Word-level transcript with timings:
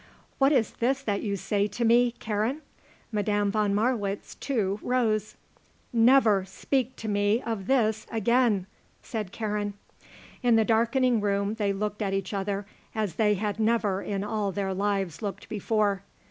"What 0.39 0.51
is 0.51 0.71
this 0.71 1.03
that 1.03 1.21
you 1.21 1.35
say 1.35 1.67
to 1.67 1.85
me, 1.85 2.09
Karen?" 2.17 2.63
Madame 3.11 3.51
von 3.51 3.75
Marwitz, 3.75 4.33
too, 4.33 4.79
rose. 4.81 5.35
"Never 5.93 6.43
speak 6.43 6.95
to 6.95 7.07
me 7.07 7.39
of 7.43 7.67
this 7.67 8.07
again," 8.11 8.65
said 9.03 9.31
Karen. 9.31 9.75
In 10.41 10.55
the 10.55 10.65
darkening 10.65 11.21
room 11.21 11.53
they 11.53 11.71
looked 11.71 12.01
at 12.01 12.13
each 12.15 12.33
other 12.33 12.65
as 12.95 13.13
they 13.17 13.35
had 13.35 13.59
never 13.59 14.01
in 14.01 14.23
all 14.23 14.51
their 14.51 14.73
lives 14.73 15.21
looked 15.21 15.47
before. 15.47 16.01